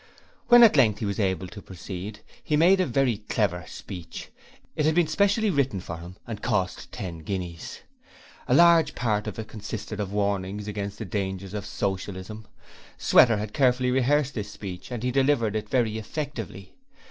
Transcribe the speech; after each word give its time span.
When 0.47 0.63
at 0.63 0.75
length 0.75 0.97
he 0.97 1.05
was 1.05 1.19
able 1.19 1.45
to 1.49 1.61
proceed, 1.61 2.21
ho 2.49 2.57
made 2.57 2.79
a 2.79 2.87
very 2.87 3.17
clever 3.29 3.65
speech 3.67 4.29
it 4.75 4.87
had 4.87 4.95
been 4.95 5.05
specially 5.05 5.51
written 5.51 5.79
for 5.79 5.97
him 5.99 6.15
and 6.25 6.39
had 6.39 6.41
cost 6.41 6.91
ten 6.91 7.19
guineas. 7.19 7.81
A 8.47 8.55
large 8.55 8.95
part 8.95 9.27
of 9.27 9.37
it 9.37 9.47
consisted 9.47 9.99
of 9.99 10.11
warnings 10.11 10.67
against 10.67 10.97
the 10.97 11.05
dangers 11.05 11.53
of 11.53 11.67
Socialism. 11.67 12.47
Sweater 12.97 13.37
had 13.37 13.53
carefully 13.53 13.91
rehearsed 13.91 14.33
this 14.33 14.49
speech 14.49 14.89
and 14.91 15.03
he 15.03 15.11
delivered 15.11 15.55
it 15.55 15.69
very 15.69 15.99
effectively. 15.99 16.73